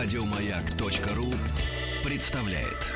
[0.00, 1.26] Радиомаяк.ру
[2.04, 2.86] представляет.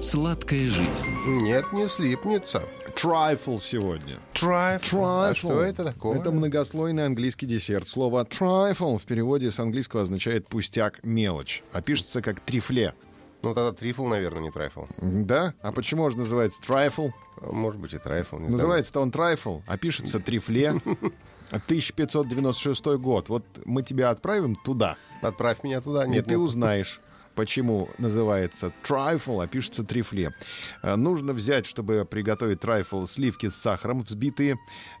[0.00, 0.86] Сладкая жизнь.
[1.26, 2.62] Нет, не слипнется.
[2.94, 4.20] Трайфл сегодня.
[4.32, 5.04] Трайфл.
[5.04, 6.20] А что это такое?
[6.20, 7.88] Это многослойный английский десерт.
[7.88, 12.94] Слово трайфл в переводе с английского означает пустяк, мелочь, а пишется как трифле.
[13.44, 14.84] Ну, тогда трифл, наверное, не трайфл.
[15.00, 15.54] Да?
[15.62, 17.10] А почему же называется трайфл?
[17.40, 18.38] Может быть, и трайфл.
[18.38, 20.80] Называется-то он трайфл, а пишется трифле.
[21.50, 23.28] 1596 год.
[23.28, 24.96] Вот мы тебя отправим туда.
[25.22, 26.04] Отправь меня туда.
[26.04, 26.40] И Нет, ты нет.
[26.40, 27.00] узнаешь,
[27.34, 30.34] почему называется трайфл, а пишется трифле.
[30.82, 34.56] Э, Нужно взять, чтобы приготовить трайфл, сливки с сахаром взбитые,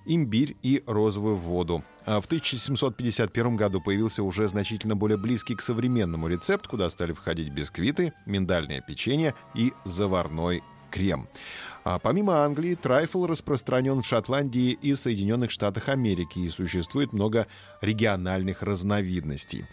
[0.06, 1.84] имбирь и розовую воду.
[2.06, 7.50] А В 1751 году появился уже значительно более близкий к современному рецепт, куда стали входить
[7.50, 10.62] бисквиты, миндальное печенье и заварной
[10.94, 11.28] крем.
[11.82, 17.46] А помимо Англии, трайфл распространен в Шотландии и Соединенных Штатах Америки, и существует много
[17.82, 19.66] региональных разновидностей.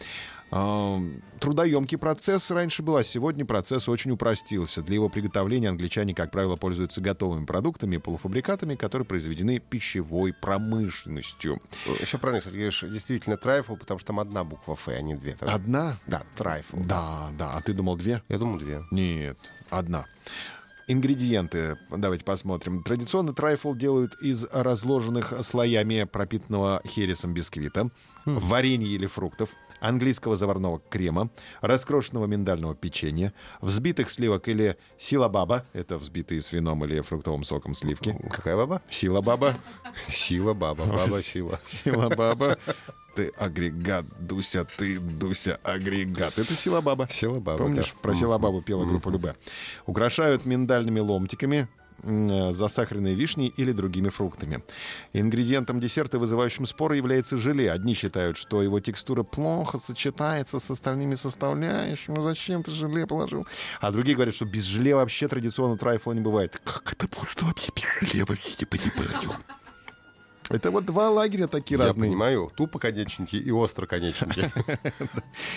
[0.54, 1.00] А,
[1.40, 4.82] Трудоемкий процесс раньше был, а сегодня процесс очень упростился.
[4.82, 11.62] Для его приготовления англичане, как правило, пользуются готовыми продуктами и полуфабрикатами, которые произведены пищевой промышленностью.
[12.02, 15.34] Еще правильно, кстати, говоришь, действительно трайфл, потому что там одна буква Ф, а не две.
[15.34, 15.56] Тогда.
[15.56, 15.98] Одна?
[16.08, 16.84] Да, трайфл.
[16.84, 17.52] Да, да.
[17.52, 18.22] А ты думал две?
[18.28, 18.84] Я думаю, две.
[18.92, 19.38] Нет,
[19.70, 20.06] одна.
[20.92, 22.84] Ингредиенты, давайте посмотрим.
[22.84, 27.90] Традиционно трайфл делают из разложенных слоями пропитанного хересом бисквита,
[28.26, 29.52] варенья или фруктов,
[29.82, 31.30] английского заварного крема,
[31.60, 38.18] раскрошенного миндального печенья, взбитых сливок или силабаба, это взбитые с вином или фруктовым соком сливки.
[38.30, 38.82] Какая баба?
[38.90, 39.56] Силабаба,
[40.10, 40.86] Сила баба.
[40.86, 41.60] Баба сила.
[41.66, 42.58] силабаба.
[43.16, 46.40] Ты агрегат, Дуся, ты, Дуся, агрегат.
[46.40, 47.08] Это силабаба.
[47.10, 48.00] Силабаба, Помнишь, да.
[48.02, 49.36] про силабабу пела группа Любе.
[49.86, 51.68] Украшают миндальными ломтиками,
[52.04, 54.64] засахаренной вишней или другими фруктами.
[55.14, 57.72] Ингредиентом десерта, вызывающим споры, является желе.
[57.72, 62.22] Одни считают, что его текстура плохо сочетается с остальными составляющими.
[62.22, 63.48] Зачем ты желе положил?
[63.80, 66.60] А другие говорят, что без желе вообще традиционно трайфла не бывает.
[66.64, 68.28] Как это будет вообще без?
[68.28, 69.38] Вы не понимаю.
[70.56, 72.10] Это вот два лагеря такие Я разные.
[72.10, 74.52] понимаю, тупоконечники и остроконечники.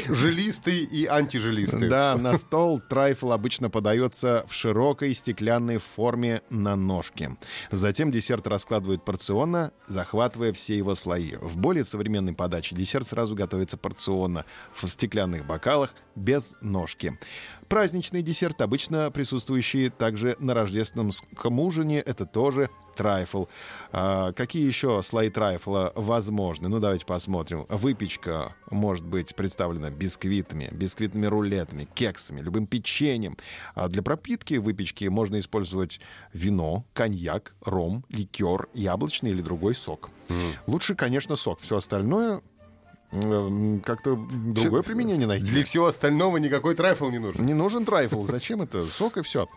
[0.09, 1.89] Жилистый и антижилистый.
[1.89, 7.37] Да, на стол трайфл обычно подается в широкой стеклянной форме на ножке.
[7.71, 11.35] Затем десерт раскладывают порционно, захватывая все его слои.
[11.41, 14.45] В более современной подаче десерт сразу готовится порционно,
[14.75, 17.19] в стеклянных бокалах, без ножки.
[17.69, 23.47] Праздничный десерт, обычно присутствующий также на рождественском ужине, это тоже трайфл.
[23.93, 26.69] А, какие еще слои трайфла возможны?
[26.69, 27.67] Ну, давайте посмотрим.
[27.69, 33.37] Выпечка может быть представлена бисквитами, бисквитными рулетами, кексами, любым печеньем.
[33.75, 36.01] А для пропитки выпечки можно использовать
[36.33, 40.11] вино, коньяк, ром, ликер, яблочный или другой сок.
[40.67, 41.61] Лучше, конечно, сок.
[41.61, 42.41] Все остальное
[43.11, 45.47] как-то другое применение найти.
[45.47, 47.47] Для всего остального никакой трайфл не нужен.
[47.47, 48.27] Не нужен трайфл.
[48.27, 48.87] Зачем это?
[48.87, 49.49] Сок и все.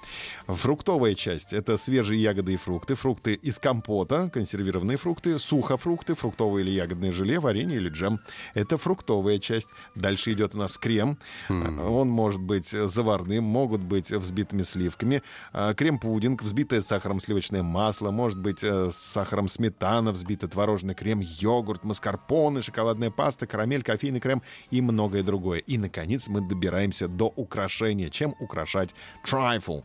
[0.47, 2.95] Фруктовая часть— это свежие ягоды и фрукты.
[2.95, 8.19] Фрукты из компота, консервированные фрукты, сухофрукты, фруктовое или ягодное желе, варенье или джем.
[8.53, 9.69] Это фруктовая часть.
[9.95, 11.17] Дальше идет у нас крем.
[11.49, 15.23] Он может быть заварным, могут быть взбитыми сливками.
[15.53, 20.93] А, Крем-пудинг, взбитое с сахаром сливочное масло, может быть э, с сахаром сметана, взбитый творожный
[20.93, 25.59] крем, йогурт, маскарпоне, шоколадная паста, карамель, кофейный крем и многое другое.
[25.59, 28.09] И, наконец, мы добираемся до украшения.
[28.09, 28.93] Чем украшать
[29.25, 29.81] трайфл?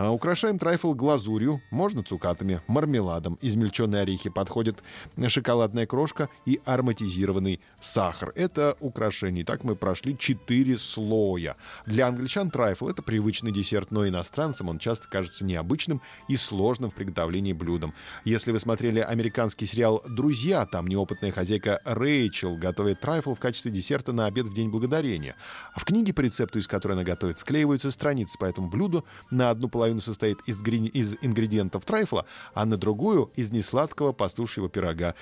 [0.00, 3.36] А, Украшаем трайфл глазурью, можно цукатами, мармеладом.
[3.42, 4.80] Измельченные орехи подходят,
[5.26, 8.32] шоколадная крошка и ароматизированный сахар.
[8.36, 9.44] Это украшение.
[9.44, 11.56] Так мы прошли 4 слоя.
[11.84, 16.94] Для англичан трайфл— это привычный десерт, но иностранцам он часто кажется необычным и сложным в
[16.94, 17.92] приготовлении блюдом.
[18.24, 24.12] Если вы смотрели американский сериал «Друзья», там неопытная хозяйка Рэйчел готовит трайфл в качестве десерта
[24.12, 25.34] на обед в День Благодарения.
[25.74, 29.02] А в книге по рецепту, из которой она готовит, склеиваются страницы, поэтому блюдо
[29.32, 34.68] на одну половину состоит из, гри- из ингредиентов трайфла, а на другую— из несладкого пастушьего
[34.68, 35.14] пирога.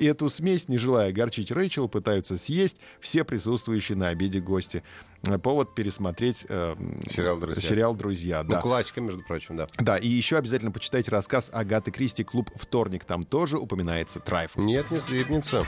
[0.00, 4.82] И эту смесь, не желая огорчить Рэйчел, пытаются съесть все присутствующие на обеде гости.
[5.24, 6.74] Э, Повод пересмотреть э,
[7.08, 7.62] Сериал «Друзья».
[7.62, 8.42] сериал «Друзья».
[8.42, 8.60] Ну, да.
[8.60, 9.68] классика, между прочим, да.
[9.78, 13.04] Да, и еще обязательно почитайте рассказ Агаты Кристи «Клуб вторник».
[13.04, 14.60] Там тоже упоминается трайфл.
[14.60, 15.66] Нет, не слипнется.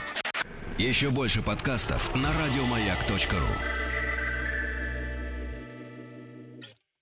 [0.77, 3.80] Еще больше подкастов на радиомаяк.ру.